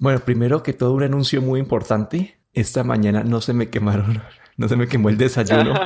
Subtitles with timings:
[0.00, 2.38] Bueno, primero que todo un anuncio muy importante.
[2.52, 4.22] Esta mañana no se me quemaron,
[4.56, 5.74] no se me quemó el desayuno.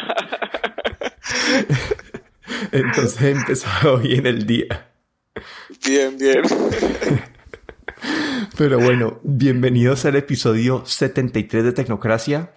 [2.72, 4.92] Entonces he empezado bien el día.
[5.86, 6.42] Bien, bien.
[8.58, 12.52] Pero bueno, bienvenidos al episodio 73 de Tecnocracia.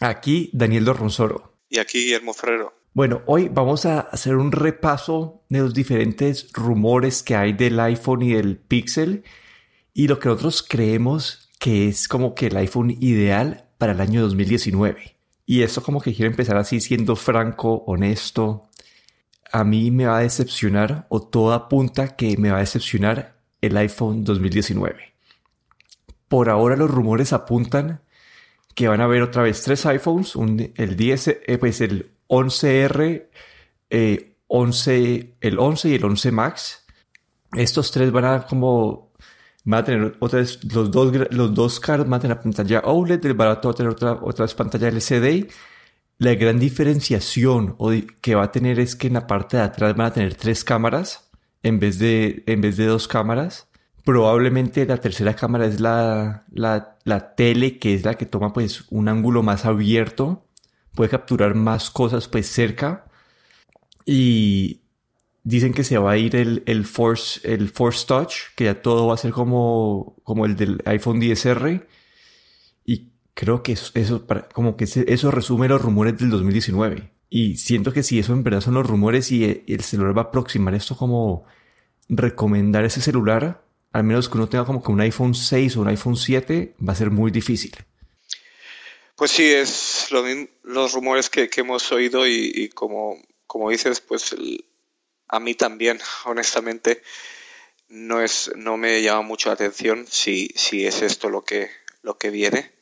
[0.00, 1.56] Aquí Daniel Dorronsoro.
[1.68, 2.74] Y aquí Guillermo Ferrero.
[2.92, 8.22] Bueno, hoy vamos a hacer un repaso de los diferentes rumores que hay del iPhone
[8.22, 9.24] y del Pixel
[9.96, 14.20] y lo que nosotros creemos que es como que el iPhone ideal para el año
[14.20, 15.16] 2019.
[15.46, 18.68] Y esto como que quiero empezar así siendo franco, honesto.
[19.50, 23.74] A mí me va a decepcionar o todo apunta que me va a decepcionar el
[23.78, 25.14] iPhone 2019.
[26.28, 28.02] Por ahora los rumores apuntan
[28.74, 30.34] que van a haber otra vez tres iPhones,
[30.74, 33.28] el 10, eh, pues el 11R,
[34.48, 36.84] 11, eh, el 11 y el 11 Max.
[37.54, 39.05] Estos tres van a como
[39.70, 43.34] va a tener otras, los dos, los dos cards van a tener pantalla OLED, el
[43.34, 45.48] barato va a tener otra, otra pantalla LCD.
[46.18, 47.76] La gran diferenciación
[48.22, 50.64] que va a tener es que en la parte de atrás van a tener tres
[50.64, 51.30] cámaras
[51.62, 53.68] en vez de, en vez de dos cámaras.
[54.04, 58.84] Probablemente la tercera cámara es la, la, la tele, que es la que toma pues
[58.90, 60.46] un ángulo más abierto.
[60.94, 63.06] Puede capturar más cosas pues cerca.
[64.06, 64.82] Y,
[65.46, 69.06] Dicen que se va a ir el, el, Force, el Force Touch, que ya todo
[69.06, 71.86] va a ser como, como el del iPhone 10R.
[72.84, 77.12] Y creo que eso, como que eso resume los rumores del 2019.
[77.30, 80.24] Y siento que si eso en verdad son los rumores y el celular va a
[80.24, 81.46] aproximar esto como
[82.08, 85.88] recomendar ese celular, al menos que uno tenga como que un iPhone 6 o un
[85.88, 87.72] iPhone 7, va a ser muy difícil.
[89.14, 90.24] Pues sí, es lo
[90.64, 93.16] los rumores que, hemos oído y, y, como,
[93.46, 94.64] como dices, pues el,
[95.28, 97.02] a mí también, honestamente,
[97.88, 101.70] no, es, no me llama mucho la atención si, si es esto lo que,
[102.02, 102.72] lo que viene.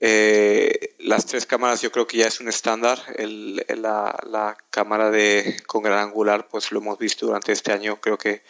[0.00, 2.98] Eh, las tres cámaras yo creo que ya es un estándar.
[3.18, 8.00] la, la, cámara de, con gran angular, pues lo hemos visto durante este año.
[8.00, 8.42] Creo que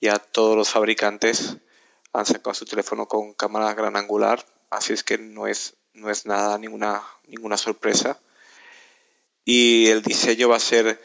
[0.00, 1.56] ya todos los fabricantes
[2.12, 4.44] han sacado su teléfono con cámara gran angular.
[4.70, 8.20] Así es que no es, no es nada, ninguna, ninguna sorpresa.
[9.44, 11.00] Y el diseño va a ser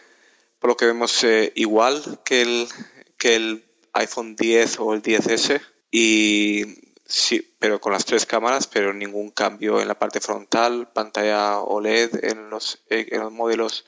[0.61, 2.67] por lo que vemos eh, igual que el,
[3.17, 6.65] que el iPhone 10 o el 10S y
[7.03, 12.23] sí, pero con las tres cámaras, pero ningún cambio en la parte frontal, pantalla OLED
[12.25, 13.85] en los, eh, en los modelos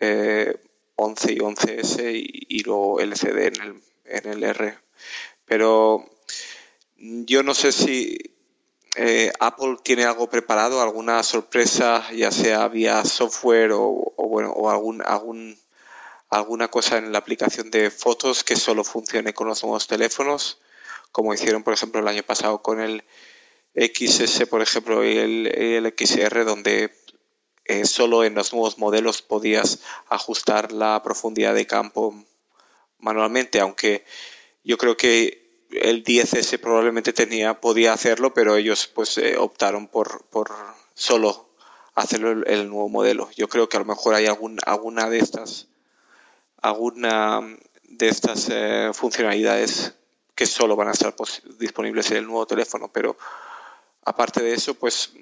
[0.00, 0.56] eh,
[0.96, 4.78] y 11S y, y luego LCD en el, en el R.
[5.44, 6.02] Pero
[6.96, 8.18] yo no sé si
[9.38, 15.02] Apple tiene algo preparado, alguna sorpresa, ya sea vía software o, o bueno, o algún,
[15.04, 15.58] algún
[16.34, 20.58] alguna cosa en la aplicación de fotos que solo funcione con los nuevos teléfonos,
[21.12, 23.04] como hicieron por ejemplo el año pasado con el
[23.76, 26.92] XS, por ejemplo, y el, XR, donde
[27.64, 32.14] eh, solo en los nuevos modelos podías ajustar la profundidad de campo
[32.98, 34.04] manualmente, aunque
[34.64, 40.24] yo creo que el 10S probablemente tenía, podía hacerlo, pero ellos pues eh, optaron por,
[40.26, 40.50] por
[40.94, 41.48] solo
[41.94, 43.30] hacerlo el, el, nuevo modelo.
[43.36, 45.68] Yo creo que a lo mejor hay algún, alguna de estas
[46.64, 47.42] alguna
[47.82, 49.94] de estas eh, funcionalidades
[50.34, 51.14] que solo van a estar
[51.58, 53.18] disponibles en el nuevo teléfono, pero
[54.02, 55.12] aparte de eso, pues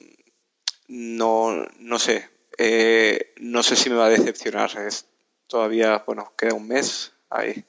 [0.87, 4.71] no, no sé, eh, no sé si me va a decepcionar.
[4.87, 5.07] Es,
[5.49, 7.13] todavía, bueno, queda un mes.
[7.29, 7.65] Hay,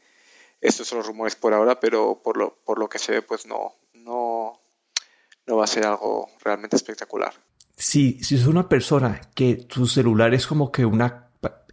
[0.61, 3.47] estos son los rumores por ahora, pero por lo, por lo que se ve, pues
[3.47, 4.61] no, no,
[5.47, 7.33] no va a ser algo realmente espectacular.
[7.75, 11.22] Sí, si es una persona que tu celular es como que una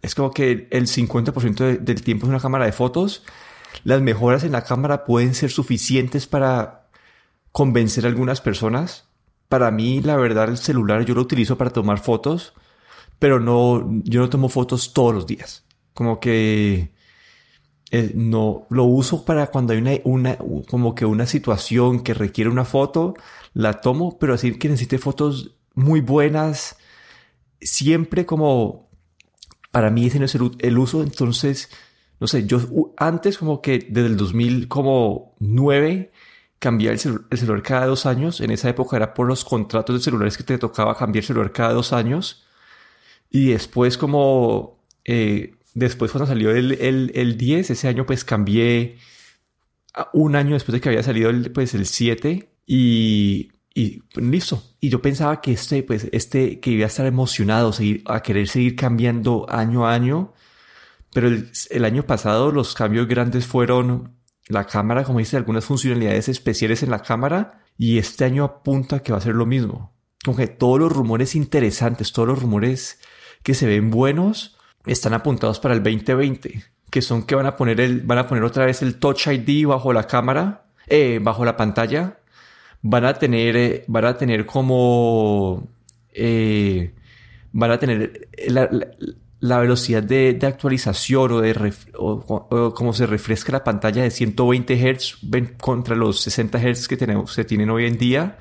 [0.01, 3.23] es como que el 50% del tiempo es una cámara de fotos.
[3.83, 6.87] Las mejoras en la cámara pueden ser suficientes para
[7.51, 9.07] convencer a algunas personas.
[9.47, 12.53] Para mí, la verdad, el celular yo lo utilizo para tomar fotos,
[13.19, 15.65] pero no, yo no tomo fotos todos los días.
[15.93, 16.91] Como que
[17.91, 20.37] eh, no lo uso para cuando hay una, una,
[20.69, 23.13] como que una situación que requiere una foto,
[23.53, 26.77] la tomo, pero así que necesite fotos muy buenas,
[27.59, 28.90] siempre como
[29.71, 31.69] para mí ese no es el, uso, entonces,
[32.19, 32.59] no sé, yo
[32.97, 36.11] antes como que desde el 2009
[36.59, 40.37] cambié el, celular cada dos años, en esa época era por los contratos de celulares
[40.37, 42.45] que te tocaba cambiar el celular cada dos años,
[43.29, 48.97] y después como, eh, después cuando salió el, el, el 10, ese año pues cambié
[50.13, 54.63] un año después de que había salido el, pues el 7 y y listo.
[54.79, 58.47] Y yo pensaba que este, pues, este, que iba a estar emocionado, seguir, a querer
[58.47, 60.33] seguir cambiando año a año.
[61.13, 64.15] Pero el, año pasado los cambios grandes fueron
[64.47, 69.11] la cámara, como dice, algunas funcionalidades especiales en la cámara y este año apunta que
[69.11, 69.93] va a ser lo mismo.
[70.23, 72.99] Como que todos los rumores interesantes, todos los rumores
[73.43, 77.81] que se ven buenos están apuntados para el 2020, que son que van a poner
[77.81, 81.57] el, van a poner otra vez el Touch ID bajo la cámara, eh, bajo la
[81.57, 82.19] pantalla.
[82.81, 85.67] Van a tener, eh, van a tener como,
[86.13, 86.93] eh,
[87.51, 88.29] van a tener
[89.39, 91.73] la, velocidad de, de, actualización o de
[92.73, 95.17] como se refresca la pantalla de 120 Hz
[95.59, 98.39] contra los 60 Hz que tenemos, se tienen hoy en día,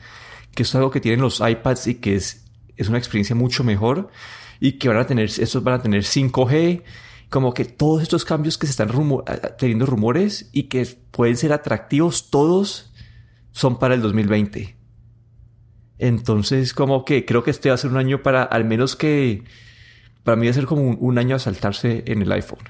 [0.54, 2.46] que es algo que tienen los iPads y que es,
[2.76, 4.10] es una experiencia mucho mejor
[4.60, 6.82] y que van a tener, estos van a tener 5G,
[7.30, 8.90] como que todos estos cambios que se están
[9.58, 12.89] teniendo rumores y que pueden ser atractivos todos
[13.52, 14.76] son para el 2020.
[15.98, 19.44] Entonces, como que creo que este va a ser un año para, al menos que
[20.24, 22.68] para mí va a ser como un, año a saltarse en el iPhone.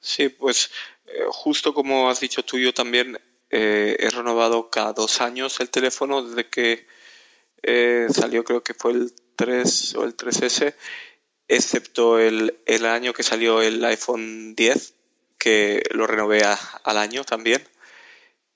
[0.00, 0.70] Sí, pues
[1.06, 3.18] eh, justo como has dicho tú, yo también
[3.50, 6.86] eh, he renovado cada dos años el teléfono desde que
[7.62, 10.74] eh, salió, creo que fue el 3 o el 3S,
[11.48, 14.94] excepto el, el año que salió el iPhone 10,
[15.38, 17.62] que lo renové al año también.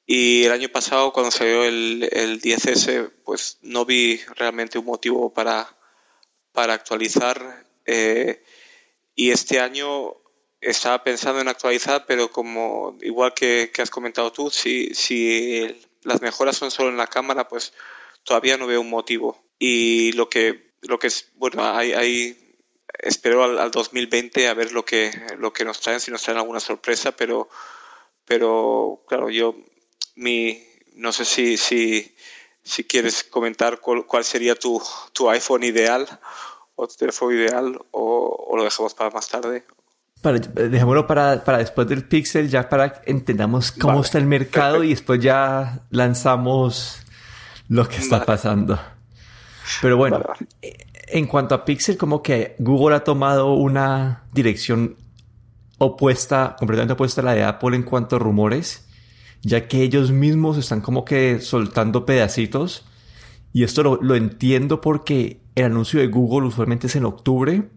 [0.07, 5.33] Y el año pasado, cuando salió el, el 10S, pues no vi realmente un motivo
[5.33, 5.77] para,
[6.53, 8.43] para actualizar eh,
[9.15, 10.17] y este año
[10.61, 16.57] estaba pensando en actualizar, pero como igual que, has comentado tú, si, si las mejoras
[16.57, 17.73] son solo en la cámara, pues
[18.23, 19.45] todavía no veo un motivo.
[19.59, 22.57] Y lo que, lo que es, bueno, hay, hay
[22.99, 26.61] espero al, 2020 a ver lo que, lo que nos traen, si nos traen alguna
[26.61, 27.49] sorpresa, pero,
[28.25, 29.57] pero claro, yo,
[30.15, 30.63] mi,
[30.95, 32.15] no sé si, si,
[32.63, 34.81] si quieres comentar cuál, cuál sería tu,
[35.13, 36.07] tu iPhone ideal
[36.75, 39.65] o tu teléfono ideal o, lo dejamos para más tarde.
[40.21, 44.85] Para, dejémoslo para, para, después del Pixel, ya para que entendamos cómo está el mercado
[44.85, 47.01] y después ya lanzamos
[47.69, 48.79] lo que está pasando.
[49.81, 50.23] Pero bueno,
[50.61, 54.97] en cuanto a Pixel, como que Google ha tomado una dirección
[55.79, 58.87] opuesta, completamente opuesta a la de Apple en cuanto a rumores,
[59.43, 62.85] ya que ellos mismos están como que soltando pedacitos.
[63.53, 67.69] Y esto lo, lo entiendo porque el anuncio de Google usualmente es en octubre,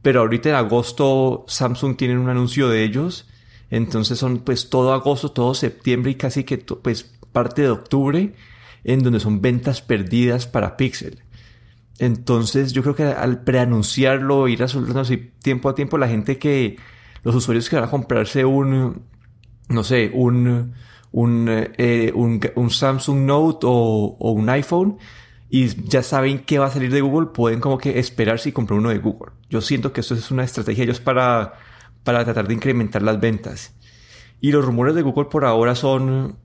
[0.00, 3.28] pero ahorita en agosto Samsung tiene un anuncio de ellos.
[3.70, 8.34] Entonces son pues todo agosto, todo septiembre y casi que pues parte de octubre
[8.84, 11.22] en donde son ventas perdidas para Pixel.
[11.98, 16.76] Entonces yo creo que al preanunciarlo, ir a así tiempo a tiempo, la gente que,
[17.22, 19.02] los usuarios que van a comprarse un,
[19.68, 20.74] no sé, un,
[21.12, 24.98] un, eh, un, Samsung Note o, un iPhone,
[25.50, 28.78] y ya saben qué va a salir de Google, pueden como que esperarse y comprar
[28.78, 29.32] uno de Google.
[29.50, 31.54] Yo siento que esto es una estrategia ellos para,
[32.04, 33.74] para tratar de incrementar las ventas.
[34.40, 36.38] Y los rumores de Google por ahora son,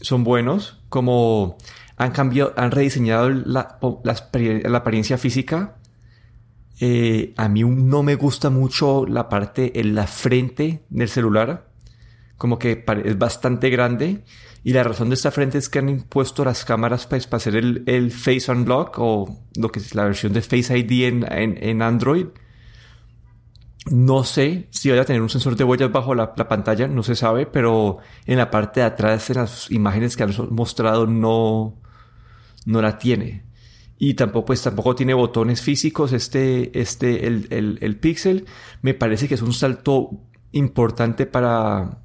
[0.00, 1.56] son buenos, como
[1.96, 5.76] han cambiado, han rediseñado la, la, apariencia física.
[6.80, 11.69] Eh, a mí no me gusta mucho la parte en la frente del celular,
[12.40, 14.24] como que es bastante grande
[14.64, 17.54] y la razón de esta frente es que han impuesto las cámaras pues, para hacer
[17.54, 21.82] el, el, Face Unlock o lo que es la versión de Face ID en, en,
[21.82, 22.28] Android.
[23.90, 27.02] No sé si vaya a tener un sensor de huellas bajo la, la, pantalla, no
[27.02, 31.78] se sabe, pero en la parte de atrás de las imágenes que han mostrado no,
[32.64, 33.44] no la tiene.
[33.98, 38.46] Y tampoco, pues, tampoco tiene botones físicos este, este, el, el, el Pixel.
[38.80, 40.08] Me parece que es un salto
[40.52, 42.00] importante para,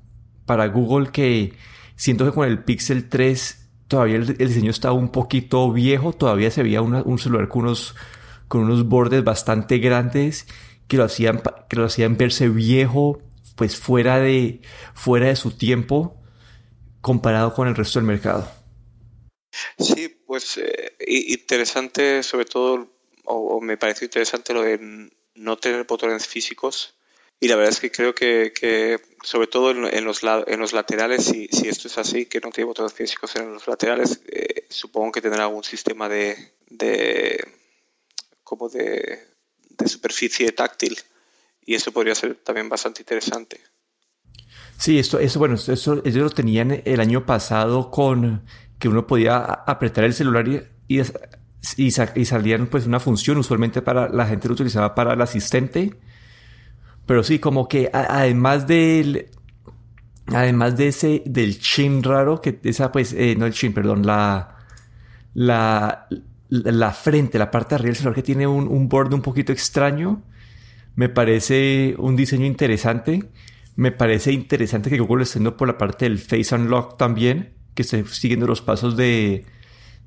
[0.45, 1.53] para Google que
[1.95, 6.63] Siento que con el Pixel 3 todavía el, diseño estaba un poquito viejo, todavía se
[6.63, 7.95] veía un celular con unos,
[8.47, 10.45] con unos bordes bastante grandes
[10.87, 13.21] que lo hacían, que lo hacían verse viejo,
[13.55, 14.61] pues fuera de,
[14.93, 16.21] fuera de su tiempo
[16.99, 18.51] comparado con el resto del mercado.
[19.79, 22.89] Sí, pues eh, interesante sobre todo,
[23.23, 26.95] o, me pareció interesante lo de no tener botones físicos
[27.39, 31.47] y la verdad es que creo que, sobre todo en, los, en los laterales, si,
[31.47, 35.21] si, esto es así, que no tiene botones físicos en los laterales, eh, supongo que
[35.21, 37.45] tendrá algún sistema de, de
[38.43, 39.27] como de,
[39.85, 40.97] superficie táctil.
[41.65, 43.59] Y eso podría ser también bastante interesante.
[44.77, 48.45] Sí, esto, eso, bueno, eso, ellos lo tenían el año pasado con
[48.79, 51.01] que uno podía apretar el celular y, y,
[51.77, 51.91] y,
[52.25, 55.95] salían pues una función, usualmente para la gente lo utilizaba para el asistente
[57.05, 59.29] pero sí, como que además del.
[60.27, 64.55] Además de ese, del chin raro, que esa pues, eh, no el chin, perdón, la,
[65.35, 66.07] la,
[66.49, 69.51] la frente, la parte de arriba del celular que tiene un, un borde un poquito
[69.51, 70.23] extraño,
[70.95, 73.29] me parece un diseño interesante,
[73.75, 78.03] me parece interesante que Google esté por la parte del Face Unlock también, que esté
[78.07, 79.45] siguiendo los pasos de,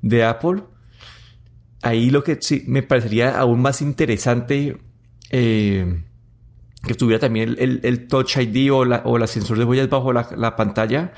[0.01, 0.63] de Apple.
[1.81, 4.81] Ahí lo que sí me parecería aún más interesante
[5.29, 6.03] eh,
[6.85, 10.29] que tuviera también el, Touch ID o la, o la sensor de huellas bajo la,
[10.35, 11.13] la, pantalla.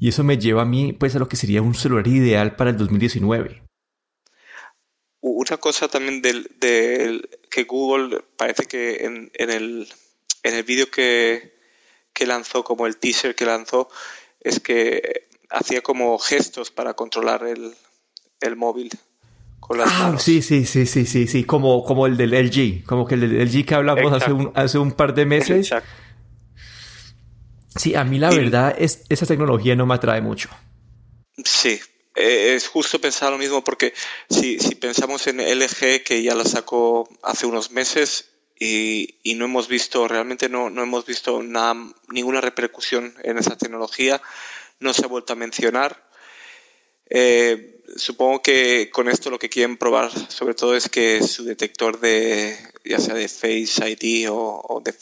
[0.00, 2.70] Y eso me lleva a mí pues a lo que sería un celular ideal para
[2.70, 3.62] el 2019.
[5.20, 9.88] Una cosa también del, del que Google parece que en, en el,
[10.42, 11.54] en el vídeo que,
[12.12, 13.88] que lanzó, como el teaser que lanzó,
[14.40, 17.74] es que hacía como gestos para controlar el,
[18.40, 18.90] el móvil.
[19.66, 23.06] Con las ah, sí, sí, sí, sí, sí, sí, como, como el del LG, como
[23.06, 25.70] que el del LG que hablamos hace un, hace un par de meses.
[27.74, 30.50] Sí, a mí la verdad es, esa tecnología no me atrae mucho.
[31.42, 31.80] Sí,
[32.14, 33.94] eh, es justo pensar lo mismo porque
[34.28, 39.46] si, si pensamos en LG que ya la sacó hace unos meses y, y no
[39.46, 41.74] hemos visto, realmente no, no hemos visto nada,
[42.08, 44.20] ninguna repercusión en esa tecnología,
[44.78, 46.06] no se ha vuelto a mencionar.
[47.08, 52.00] Eh, supongo que con esto lo que quieren probar sobre todo es que su detector
[52.00, 54.94] de ya sea de Face ID o, de,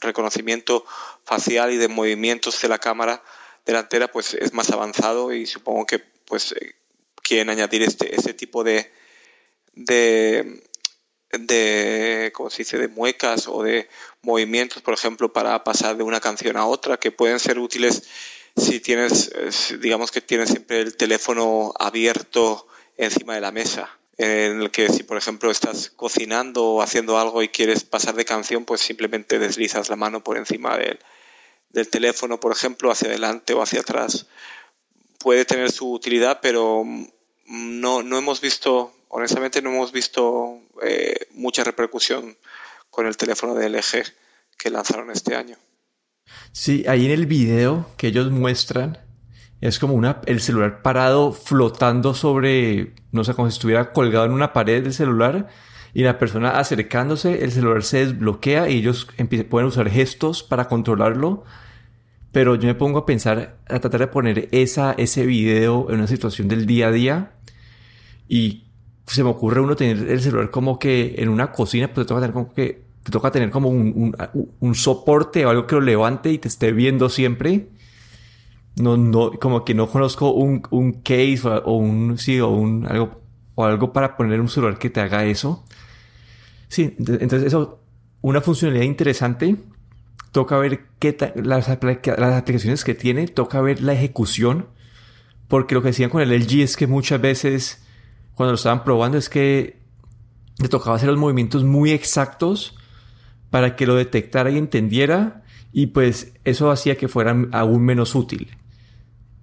[0.00, 0.84] reconocimiento
[1.24, 3.22] facial y de movimientos de la cámara
[3.64, 6.74] delantera pues es más avanzado y supongo que pues eh,
[7.22, 8.90] quieren añadir este, este tipo de,
[9.74, 10.62] de
[11.38, 12.78] de ¿cómo se dice?
[12.78, 13.88] de muecas o de
[14.22, 18.04] movimientos por ejemplo para pasar de una canción a otra que pueden ser útiles
[18.56, 19.32] si tienes,
[19.80, 25.02] digamos que tienes siempre el teléfono abierto encima de la mesa, en el que si
[25.02, 29.88] por ejemplo estás cocinando o haciendo algo y quieres pasar de canción, pues simplemente deslizas
[29.88, 30.98] la mano por encima del,
[31.70, 34.26] del teléfono, por ejemplo, hacia adelante o hacia atrás.
[35.18, 36.84] Puede tener su utilidad, pero
[37.46, 42.36] no, no hemos visto, honestamente no hemos visto eh, mucha repercusión
[42.90, 44.04] con el teléfono de LG
[44.56, 45.58] que lanzaron este año.
[46.56, 48.98] Sí, ahí en el video que ellos muestran
[49.60, 54.30] es como una, el celular parado flotando sobre, no sé, como si estuviera colgado en
[54.30, 55.48] una pared del celular
[55.94, 59.08] y la persona acercándose, el celular se desbloquea y ellos
[59.50, 61.42] pueden usar gestos para controlarlo.
[62.30, 66.06] Pero yo me pongo a pensar, a tratar de poner esa, ese video en una
[66.06, 67.32] situación del día a día
[68.28, 68.68] y
[69.06, 72.28] se me ocurre uno tener el celular como que en una cocina, pues tengo que
[72.28, 74.16] tener como que te toca tener como un,
[74.60, 77.68] un, soporte o algo que lo levante y te esté viendo siempre.
[78.76, 83.20] No, no, como que no conozco un, un case o, un, sí, o un, algo,
[83.56, 85.64] o algo para poner un celular que te haga eso.
[86.68, 87.80] Sí, entonces eso,
[88.22, 89.56] una funcionalidad interesante.
[90.32, 94.66] Toca ver qué las, las aplicaciones que tiene, toca ver la ejecución.
[95.46, 97.84] Porque lo que decían con el LG es que muchas veces,
[98.34, 99.78] cuando lo estaban probando, es que
[100.58, 102.73] le tocaba hacer los movimientos muy exactos
[103.54, 108.50] para que lo detectara y entendiera y pues eso hacía que fuera aún menos útil.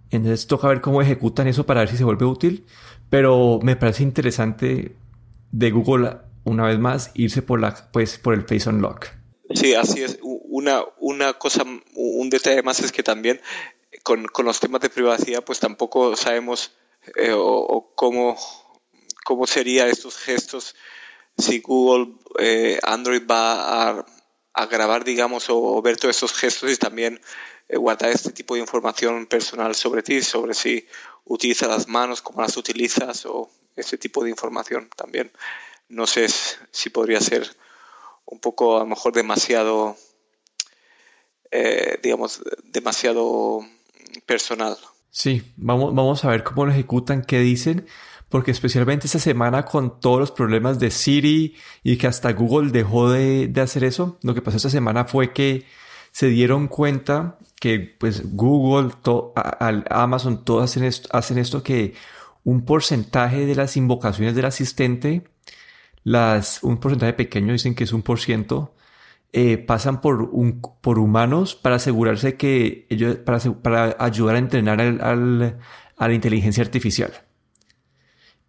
[0.10, 2.66] Entonces toca ver cómo ejecutan eso para ver si se vuelve útil,
[3.10, 4.98] pero me parece interesante
[5.54, 9.08] de Google una vez más irse por la pues por el Face Unlock.
[9.56, 10.20] Sí, así es.
[10.22, 11.64] Una, una cosa,
[11.96, 13.40] un detalle más es que también
[14.04, 16.74] con, los temas de privacidad, pues tampoco sabemos
[17.16, 18.38] eh, o, cómo,
[19.24, 20.76] cómo serían estos gestos
[21.42, 24.06] si Google, eh, Android va
[24.54, 27.20] a, grabar, digamos, o, ver todos esos gestos y también
[27.68, 30.88] eh, guardar este tipo de información personal sobre ti, sobre si
[31.26, 35.32] utilizas las manos, cómo las utilizas o ese tipo de información también.
[35.90, 36.28] No sé
[36.72, 37.56] si podría ser
[38.26, 39.98] un poco, a lo mejor, demasiado,
[41.50, 43.66] eh, digamos, demasiado
[44.26, 44.78] personal.
[45.10, 47.88] Sí, vamos, vamos a ver cómo lo ejecutan, qué dicen
[48.32, 53.12] porque especialmente esta semana con todos los problemas de Siri y que hasta Google dejó
[53.12, 55.66] de, hacer eso, lo que pasó esta semana fue que
[56.14, 58.94] se dieron cuenta que pues Google,
[59.90, 61.94] Amazon, todos hacen esto, hacen esto que
[62.46, 65.24] un porcentaje de las invocaciones del asistente,
[66.06, 68.74] un porcentaje pequeño, dicen que es un por ciento,
[69.34, 74.80] eh, pasan por, un, por humanos para asegurarse que ellos, para, para ayudar a entrenar
[74.80, 75.60] al,
[75.98, 77.12] a la inteligencia artificial.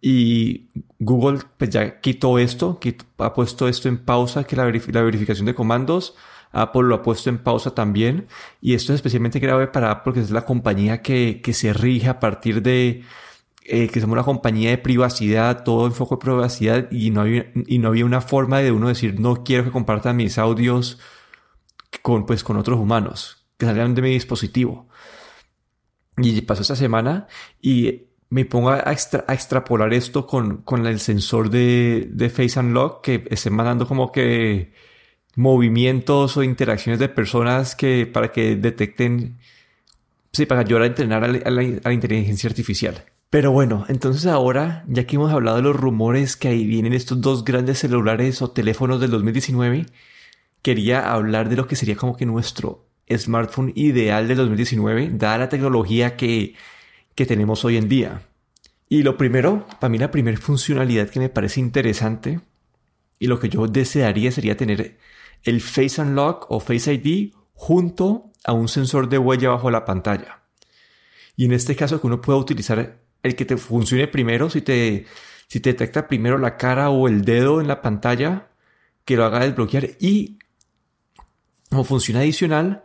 [0.05, 0.69] Y
[0.99, 2.77] Google pues ya quitó esto,
[3.19, 6.13] ha puesto esto en pausa, que la, verificación de comandos.
[6.51, 8.27] Apple lo ha puesto en pausa también.
[8.59, 12.09] Y esto es especialmente grave para Apple, que es la compañía que, que se rige
[12.09, 13.03] a partir de
[13.63, 17.79] eh, que somos una compañía de privacidad, todo enfoque de privacidad, y no, había, y
[17.79, 20.99] no había una forma de uno decir, no quiero que compartan mis audios
[22.01, 24.89] con, pues, con otros humanos, que salgan de mi dispositivo.
[26.17, 27.27] Y pasó esta semana
[27.61, 33.51] y me pongo a, extrapolar esto con, con, el sensor de, Face Unlock que esté
[33.51, 34.73] mandando como que
[35.35, 39.37] movimientos o interacciones de personas que para que detecten,
[40.31, 43.05] sí, para ayudar a entrenar a la, inteligencia artificial.
[43.29, 47.21] Pero bueno, entonces ahora, ya que hemos hablado de los rumores que ahí vienen estos
[47.21, 49.85] dos grandes celulares o teléfonos del 2019,
[50.63, 55.49] quería hablar de lo que sería como que nuestro smartphone ideal del 2019, dada la
[55.49, 56.55] tecnología que,
[57.15, 58.21] que tenemos hoy en día.
[58.89, 62.39] Y lo primero, para mí la primera funcionalidad que me parece interesante
[63.19, 64.97] y lo que yo desearía sería tener
[65.43, 70.43] el Face Unlock o Face ID junto a un sensor de huella bajo la pantalla.
[71.35, 75.05] Y en este caso que uno pueda utilizar el que te funcione primero, si te,
[75.47, 78.49] si te detecta primero la cara o el dedo en la pantalla,
[79.05, 80.37] que lo haga desbloquear y
[81.69, 82.83] como función adicional,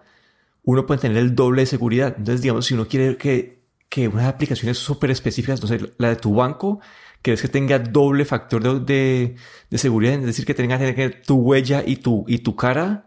[0.63, 2.15] uno puede tener el doble de seguridad.
[2.17, 3.58] Entonces, digamos, si uno quiere que,
[3.89, 6.81] que unas aplicaciones súper específicas, no sé, la de tu banco,
[7.23, 9.37] quieres que tenga doble factor de,
[9.77, 10.79] seguridad, es decir, que tenga,
[11.23, 13.07] tu huella y tu, y tu cara,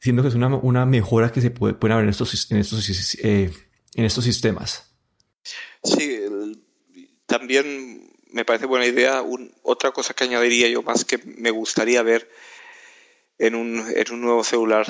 [0.00, 3.50] siendo que es una, mejora que se puede, pueden haber en estos, en estos, eh,
[3.94, 4.94] en estos sistemas.
[5.84, 6.20] Sí,
[7.26, 9.22] también me parece buena idea.
[9.62, 12.30] otra cosa que añadiría yo más que me gustaría ver
[13.38, 14.86] en un, en un nuevo celular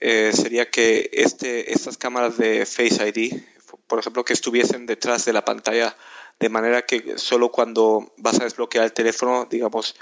[0.00, 3.40] eh, sería que este, estas cámaras de Face ID,
[3.86, 5.96] por ejemplo, que estuviesen detrás de la pantalla
[6.38, 9.96] de manera que solo cuando vas a desbloquear el teléfono, digamos,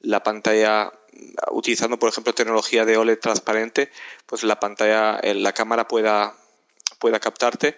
[0.00, 0.92] la pantalla,
[1.50, 3.90] utilizando por ejemplo tecnología de OLED transparente,
[4.26, 6.34] pues la pantalla, eh, la cámara pueda,
[6.98, 7.76] pueda captarte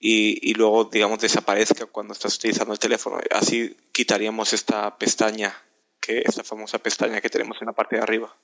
[0.00, 3.18] y, y luego, digamos, desaparezca cuando estás utilizando el teléfono.
[3.30, 5.54] Así quitaríamos esta pestaña,
[6.00, 8.34] que esta famosa pestaña que tenemos en la parte de arriba.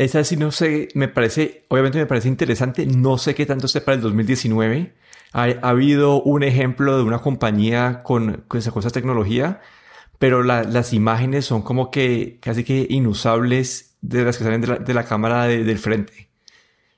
[0.00, 3.82] Esa sí no sé, me parece, obviamente me parece interesante, no sé qué tanto esté
[3.82, 4.94] para el 2019,
[5.34, 9.60] ha, habido un ejemplo de una compañía con, con esa cosa tecnología,
[10.18, 15.04] pero las imágenes son como que casi que inusables de las que salen de la,
[15.04, 16.30] cámara del frente.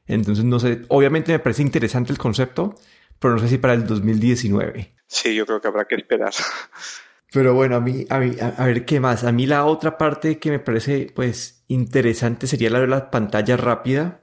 [0.06, 2.76] Entonces, no sé, obviamente me parece interesante el concepto,
[3.18, 4.94] pero no sé si para el 2019.
[5.08, 6.32] Sí, yo creo que habrá que esperar.
[7.32, 9.24] Pero bueno, a mí, a, mí, a, ver qué más.
[9.24, 13.56] A mí la otra parte que me parece pues interesante sería la de la pantalla
[13.56, 14.22] rápida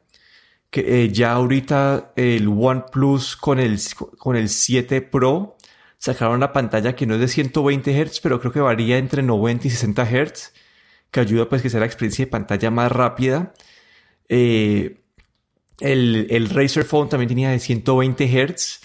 [0.69, 3.79] que eh, ya ahorita el OnePlus con el,
[4.17, 5.57] con el 7 Pro
[5.97, 9.67] sacaron una pantalla que no es de 120 Hz, pero creo que varía entre 90
[9.67, 10.53] y 60 Hz,
[11.11, 13.53] que ayuda pues que sea la experiencia de pantalla más rápida.
[14.29, 15.01] Eh,
[15.79, 18.81] el, el Razer Phone también tenía de 120 Hz.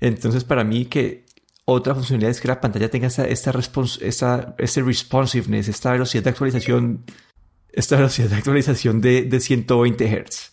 [0.00, 1.25] Entonces para mí que
[1.66, 3.52] otra funcionalidad es que la pantalla tenga esta, esta,
[4.00, 7.04] esta este responsiveness, esta velocidad de actualización,
[7.72, 10.52] esta velocidad de actualización de, de 120 Hz.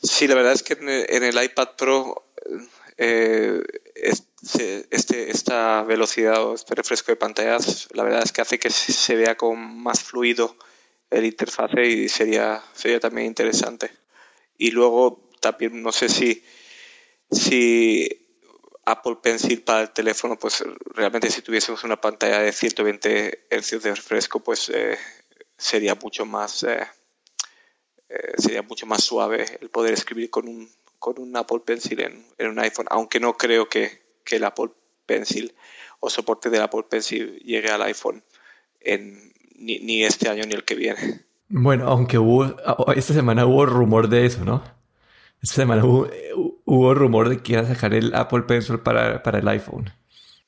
[0.00, 2.32] Sí, la verdad es que en el, iPad Pro
[2.98, 3.62] eh,
[3.96, 9.16] este, esta velocidad o este refresco de pantallas, la verdad es que hace que se
[9.16, 10.56] vea con más fluido
[11.10, 13.90] el interfase y sería, sería también interesante.
[14.56, 16.44] Y luego también no sé si,
[17.30, 18.21] si
[18.84, 20.64] Apple Pencil para el teléfono, pues
[20.94, 24.98] realmente si tuviésemos una pantalla de 120 Hz de refresco, pues eh,
[25.56, 26.64] sería mucho más...
[26.64, 26.86] Eh,
[28.08, 30.68] eh, sería mucho más suave el poder escribir con un,
[30.98, 34.68] con un Apple Pencil en, un iPhone, aunque no creo que, que, el Apple
[35.06, 35.54] Pencil
[35.98, 38.22] o soporte del Apple Pencil llegue al iPhone
[38.80, 41.24] en, ni, ni, este año ni el que viene.
[41.48, 42.54] Bueno, aunque hubo,
[42.94, 44.62] esta semana hubo rumor de eso, ¿no?
[45.42, 46.08] Esta semana hubo,
[46.64, 49.90] hubo rumor de que iba a sacar el Apple Pencil para, para el iPhone.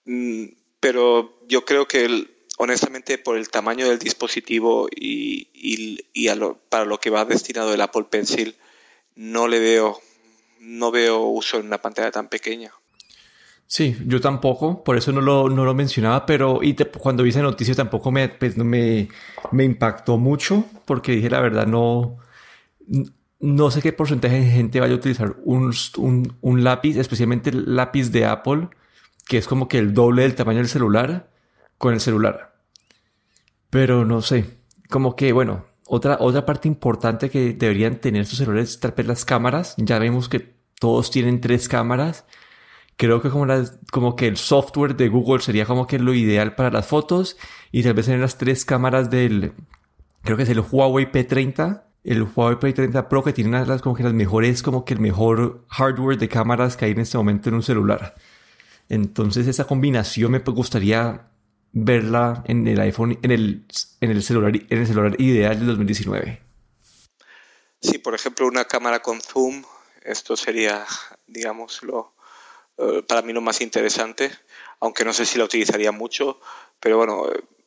[0.04, 0.44] Mm,
[0.80, 5.48] pero yo creo que el, honestamente por el tamaño del dispositivo y,
[6.68, 8.54] para lo que va destinado el Apple Pencil,
[9.16, 9.98] no le veo,
[10.60, 12.72] no veo uso en una pantalla tan pequeña.
[13.66, 17.42] Sí, yo tampoco, por eso no lo, no lo mencionaba, pero y cuando vi esa
[17.42, 19.08] noticia tampoco me, pues, me,
[19.52, 22.18] me, impactó mucho, porque dije la verdad, no,
[23.44, 27.76] no sé qué porcentaje de gente vaya a utilizar un, un, un lápiz, especialmente el
[27.76, 28.68] lápiz de Apple,
[29.26, 31.30] que es como que el doble del tamaño del celular
[31.76, 32.56] con el celular.
[33.68, 34.46] Pero no sé,
[34.88, 39.26] como que bueno, otra, otra parte importante que deberían tener sus celulares tal vez las
[39.26, 39.74] cámaras.
[39.76, 42.24] Ya vemos que todos tienen tres cámaras.
[42.96, 43.46] Creo que como,
[43.92, 47.36] como que el software de Google sería como que lo ideal para las fotos
[47.72, 49.52] y tal vez tener las tres cámaras del,
[50.22, 53.80] creo que es el Huawei P30, el Huawei P30 Pro que tiene una de las
[53.80, 57.48] como que mejores, como que el mejor hardware de cámaras que hay en este momento
[57.48, 58.14] en un celular.
[58.88, 61.30] Entonces esa combinación me gustaría
[61.72, 63.66] verla en el iPhone, en el,
[64.00, 66.40] en el, celular, en el celular ideal del 2019.
[67.80, 69.64] Sí, por ejemplo, una cámara con zoom,
[70.02, 70.84] esto sería,
[71.26, 72.14] digamos, lo,
[72.78, 74.30] eh, para mí lo más interesante,
[74.80, 76.40] aunque no sé si la utilizaría mucho,
[76.80, 77.24] pero bueno,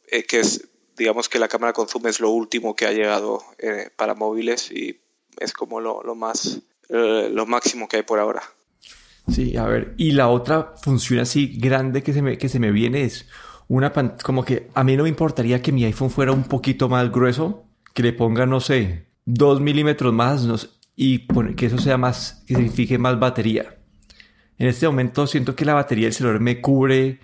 [0.08, 3.41] eh, que es digamos que la cámara con zoom es lo último que ha llegado
[3.60, 4.99] eh, para móviles y
[5.39, 8.41] es como lo, más, eh, lo máximo que hay por ahora.
[9.31, 12.71] Sí, a ver, y la otra función así grande que se me, que se me
[12.71, 13.27] viene es
[13.67, 13.91] una
[14.23, 17.65] como que a mí no me importaría que mi iPhone fuera un poquito más grueso,
[17.93, 22.97] que le ponga, no sé, dos milímetros más y que eso sea más, que signifique
[22.97, 23.77] más batería.
[24.57, 27.19] En este momento siento que la batería del celular me cubre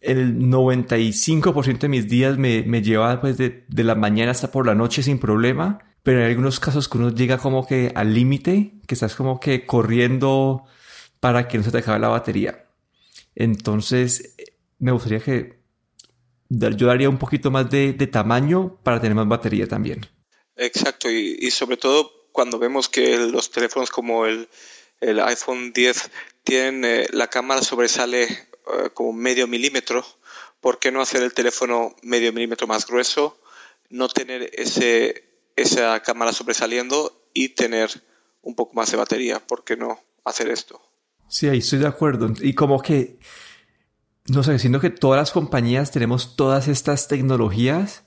[0.00, 4.66] el 95% de mis días, me, me lleva pues de, de la mañana hasta por
[4.66, 8.72] la noche sin problema, pero hay algunos casos que uno llega como que al límite,
[8.86, 10.64] que estás como que corriendo
[11.20, 12.66] para que no se te acabe la batería.
[13.34, 14.34] Entonces,
[14.78, 15.58] me gustaría que
[16.50, 20.06] yo daría un poquito más de, tamaño para tener más batería también.
[20.56, 24.48] Exacto, y, sobre todo cuando vemos que los teléfonos como el,
[25.00, 26.10] iPhone 10
[26.42, 28.26] tienen eh, la cámara sobresale
[28.72, 30.04] eh, como medio milímetro,
[30.60, 33.38] ¿por qué no hacer el teléfono medio milímetro más grueso,
[33.90, 35.24] no tener ese,
[35.56, 37.90] esa cámara sobresaliendo y tener
[38.42, 39.46] un poco más de batería?
[39.46, 40.80] ¿Por qué no hacer esto?
[41.28, 42.32] Sí, ahí estoy de acuerdo.
[42.40, 43.18] Y como que,
[44.28, 48.04] no sé, siento que todas las compañías tenemos todas estas tecnologías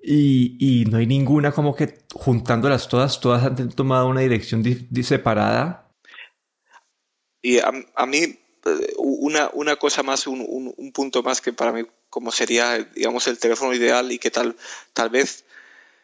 [0.00, 4.62] y, no hay ninguna como que juntándolas todas, todas han tomado una dirección
[5.02, 5.92] separada.
[7.42, 7.72] Y a,
[8.06, 8.38] mí, eh,
[8.96, 13.38] una, una cosa más, un, un, punto más que para mí como sería, digamos, el
[13.38, 14.56] teléfono ideal y que tal,
[14.92, 15.44] tal vez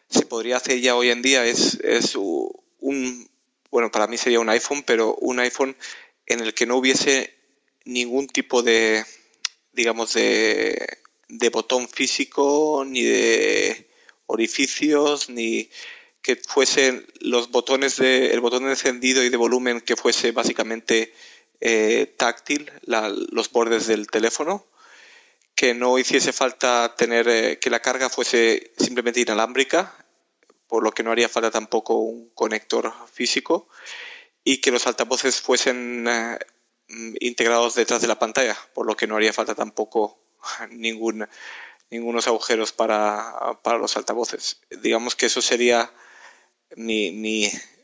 [0.09, 3.29] se podría hacer ya hoy en día es, es un,
[3.71, 5.75] bueno, para mí sería un iPhone, pero un iPhone
[6.27, 7.33] en el que no hubiese
[7.85, 9.03] ningún tipo de,
[9.73, 13.87] digamos, de, de botón físico, ni de
[14.27, 15.69] orificios, ni
[16.21, 21.13] que fuesen los botones de, el botón de encendido y de volumen que fuese básicamente
[21.59, 24.65] eh, táctil, los bordes del teléfono,
[25.55, 29.95] que no hiciese falta tener, eh, que la carga fuese simplemente inalámbrica,
[30.67, 33.69] por lo que no haría falta tampoco un conector físico
[34.43, 36.37] y que los altavoces fuesen eh,
[37.19, 40.19] integrados detrás de la pantalla, por lo que no haría falta tampoco
[40.71, 41.27] ningún,
[41.89, 44.61] ningunos agujeros para, los altavoces.
[44.81, 45.91] Digamos que eso sería
[46.75, 47.11] mi,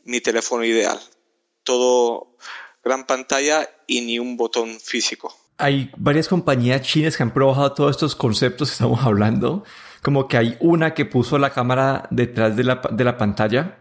[0.04, 1.00] mi, teléfono ideal.
[1.62, 2.36] Todo
[2.84, 5.34] gran pantalla y ni un botón físico.
[5.58, 9.64] Hay varias compañías chinas que han probado todos estos conceptos que estamos hablando.
[10.02, 13.78] Como que hay una que puso la cámara detrás de la, de la pantalla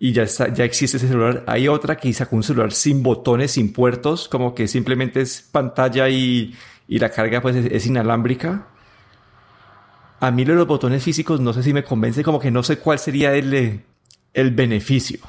[0.00, 1.44] y ya, ya existe ese celular.
[1.46, 6.08] Hay otra que sacó un celular sin botones, sin puertos, como que simplemente es pantalla
[6.08, 6.54] y,
[6.86, 8.68] y la carga pues es, inalámbrica.
[10.20, 12.98] A mí los botones físicos no sé si me convence, como que no sé cuál
[12.98, 13.84] sería el,
[14.32, 15.20] el beneficio.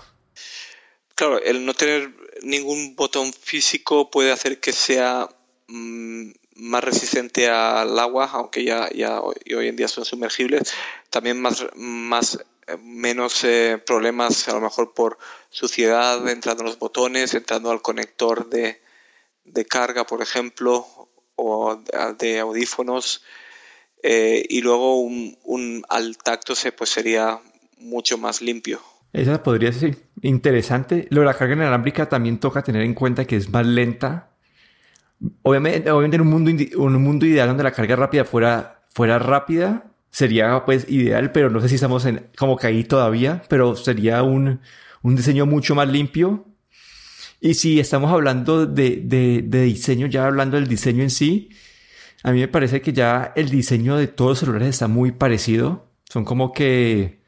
[1.15, 2.11] Claro, el no tener
[2.43, 5.29] ningún botón físico puede hacer que sea
[5.67, 10.73] mm, más resistente al agua, aunque ya, ya hoy, en día son sumergibles,
[11.09, 12.39] también más, más
[12.81, 15.17] menos eh, problemas a lo mejor por
[15.49, 18.81] suciedad entrando en los botones, entrando al conector de,
[19.67, 20.85] carga, por ejemplo,
[21.35, 21.81] o
[22.17, 23.23] de audífonos.
[24.03, 27.41] Eh, y luego un, al tacto se, pues sería
[27.77, 28.81] mucho más limpio.
[29.13, 31.07] Esa podría ser interesante.
[31.09, 34.29] Lo de la carga inalámbrica también toca tener en cuenta que es más lenta.
[35.41, 39.85] Obviamente, obviamente en un mundo, un mundo ideal donde la carga rápida fuera, fuera rápida,
[40.11, 44.23] sería pues ideal, pero no sé si estamos en, como que ahí todavía, pero sería
[44.23, 44.61] un,
[45.01, 46.45] un diseño mucho más limpio.
[47.41, 51.49] Y si estamos hablando de, de, de, diseño, ya hablando del diseño en sí,
[52.23, 55.89] a mí me parece que ya el diseño de todos los celulares está muy parecido.
[56.09, 57.18] Son como que,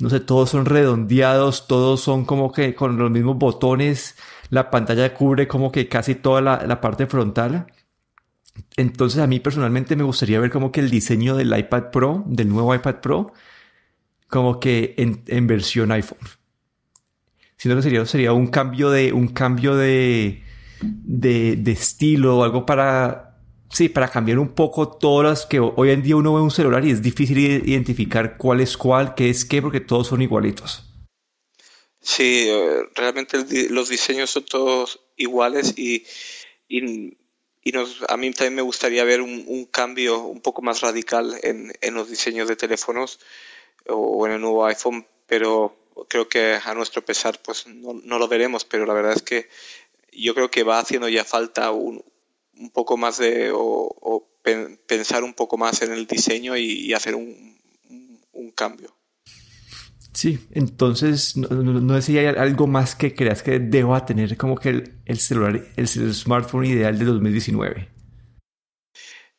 [0.00, 4.16] no sé, todos son redondeados, todos son como que con los mismos botones,
[4.50, 7.66] la pantalla cubre como que casi toda la, la parte frontal.
[8.76, 12.48] Entonces a mí personalmente me gustaría ver como que el diseño del iPad Pro, del
[12.48, 13.32] nuevo iPad Pro,
[14.28, 16.18] como que en, versión iPhone.
[17.56, 20.42] Siento que sería, sería un cambio de, un cambio de,
[20.80, 23.23] de, de estilo o algo para,
[23.74, 26.84] sí, para cambiar un poco todas las que hoy en día uno ve un celular
[26.84, 30.84] y es difícil identificar cuál es cuál, qué es qué, porque todos son igualitos.
[32.00, 36.04] Sí, eh, realmente los diseños son todos iguales y,
[36.68, 37.16] y
[37.64, 41.72] y nos, a mí también me gustaría ver un, cambio un poco más radical en,
[41.80, 43.18] en, los diseños de teléfonos
[43.88, 45.74] o, en el nuevo iPhone, pero
[46.08, 49.48] creo que a nuestro pesar pues no, no, lo veremos, pero la verdad es que
[50.12, 52.04] yo creo que va haciendo ya falta un,
[52.58, 54.30] un poco más de o,
[54.86, 57.58] pensar un poco más en el diseño y, hacer un,
[58.32, 58.94] un cambio.
[60.14, 64.56] Sí, entonces no, no, sé si hay algo más que creas que deba tener como
[64.56, 67.88] que el, celular, el, smartphone ideal de 2019.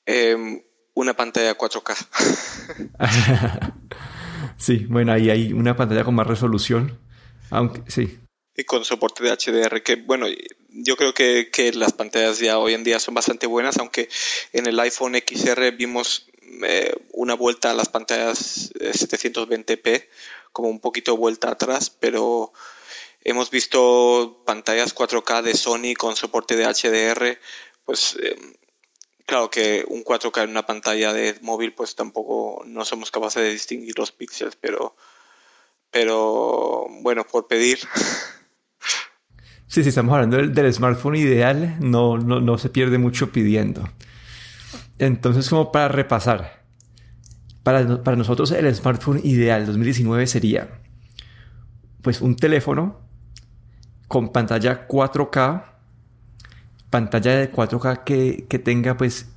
[0.06, 0.62] Em,
[0.94, 2.92] una pantalla 4K.
[4.58, 7.00] sí, bueno, ahí hay una pantalla con más resolución,
[7.52, 8.20] aunque sí.
[8.58, 10.28] Y con soporte de HDR, que bueno,
[10.70, 14.10] yo creo que, que las pantallas ya hoy en día son bastante buenas, aunque
[14.54, 16.28] en el iPhone XR vimos
[16.64, 20.08] eh, una vuelta a las pantallas 720p,
[20.52, 22.54] como un poquito vuelta atrás, pero
[23.24, 27.40] hemos visto pantallas 4K de Sony con soporte de HDR,
[27.84, 28.38] pues eh,
[29.26, 33.52] claro que un 4K en una pantalla de móvil, pues tampoco no somos capaces de
[33.52, 34.96] distinguir los píxeles, pero,
[35.92, 37.80] pero bueno, por pedir.
[39.68, 43.90] Sí, si estamos hablando del, smartphone ideal, no, no, no se pierde mucho pidiendo.
[45.00, 46.64] Entonces, como para repasar,
[47.64, 50.70] para, para, nosotros el smartphone ideal 2019 sería
[52.02, 53.00] pues un teléfono
[54.08, 55.64] con pantalla 4K,
[56.92, 59.32] pantalla de 4K que, que tenga pues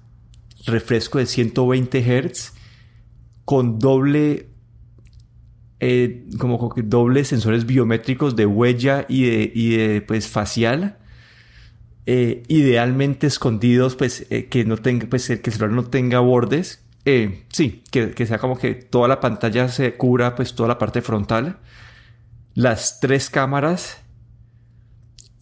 [0.67, 2.53] refresco de 120 Hz,
[3.45, 4.51] con doble
[5.81, 10.99] eh, como dobles sensores biométricos de huella y de, y de pues facial
[12.11, 16.83] eh, idealmente escondidos, pues eh, que no tenga, pues que el celular no tenga bordes.
[17.05, 20.79] Eh, sí, que, que, sea como que toda la pantalla se cubra, pues toda la
[20.79, 21.59] parte frontal.
[22.55, 23.99] Las tres cámaras,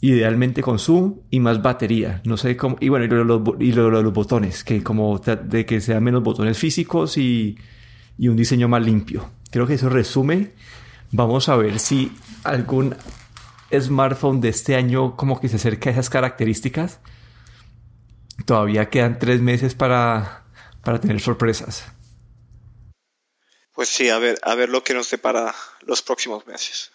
[0.00, 2.20] idealmente con zoom y más batería.
[2.24, 2.76] No sé cómo.
[2.80, 7.16] Y bueno, y los, y los botones, que como de que sean menos botones físicos
[7.16, 7.56] y,
[8.18, 9.30] y un diseño más limpio.
[9.56, 10.52] Creo que eso resume.
[11.12, 12.14] Vamos a ver si
[12.44, 12.94] algún
[13.72, 17.00] smartphone de este año como que se acerca a esas características.
[18.44, 20.44] Todavía quedan tres meses para,
[20.84, 21.86] para tener sorpresas.
[23.72, 25.54] Pues sí, a ver, a ver lo que nos depara
[25.86, 26.92] los próximos meses.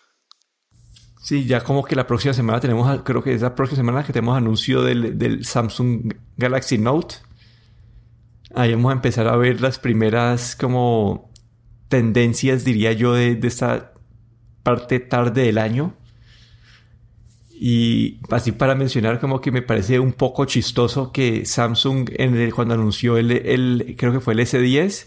[1.20, 4.14] Sí, ya como que la próxima semana tenemos, creo que es la próxima semana que
[4.14, 7.16] tenemos anuncio del, del Samsung Galaxy Note.
[8.54, 11.31] Ahí vamos a empezar a ver las primeras como
[11.92, 13.94] tendencias, diría yo, de, de esta
[14.64, 15.94] parte tarde del año.
[17.52, 22.10] Y así para mencionar como que me parece un poco chistoso que Samsung
[22.56, 25.06] cuando anunció el, creo que fue el S10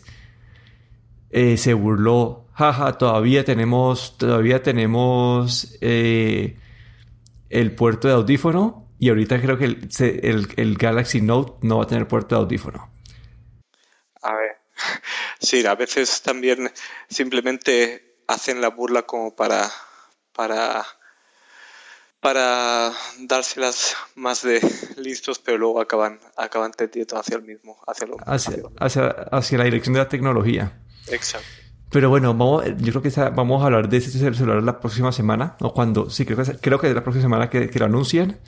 [1.30, 6.56] eh, se burló, jaja, todavía tenemos todavía tenemos eh,
[7.50, 11.84] el puerto de audífono y ahorita creo que el, el, el, Galaxy Note no va
[11.84, 12.88] a tener puerto de audífono.
[14.22, 14.53] A ver,
[15.40, 16.72] sí, a veces también
[17.08, 19.70] simplemente hacen la burla como para
[20.32, 20.84] para
[22.20, 24.58] para dárselas más de
[24.96, 29.64] listos, pero luego acaban, acaban tendiendo hacia el mismo, hacia, lo, hacia, hacia, hacia, la
[29.64, 30.80] dirección de la tecnología.
[31.08, 31.46] Exacto.
[31.90, 35.58] Pero bueno, vamos, yo creo que vamos a hablar de ese celular la próxima semana,
[35.60, 38.40] o cuando, sí, creo que, creo que es la próxima semana que, que lo anuncian,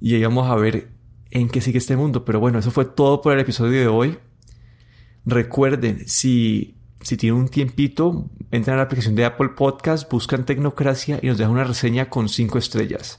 [0.00, 0.88] y ahí vamos a ver
[1.30, 2.24] en qué sigue este mundo.
[2.24, 4.18] Pero bueno, eso fue todo por el episodio de hoy.
[5.28, 11.20] Recuerden, si si tienen un tiempito, entran a la aplicación de Apple Podcast, buscan Tecnocracia
[11.22, 13.18] y nos dejan una reseña con 5 estrellas.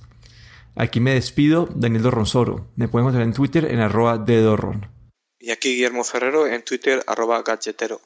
[0.76, 2.68] Aquí me despido, Daniel Dorronsoro.
[2.76, 4.88] Me pueden encontrar en Twitter en arroba de Dorron.
[5.40, 8.02] Y aquí Guillermo Ferrero en Twitter arroba gadgetero.